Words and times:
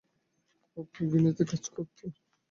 আপনি 0.77 1.01
গিনেইতে 1.11 1.43
কাজ 1.51 1.63
করতেন? 1.75 2.09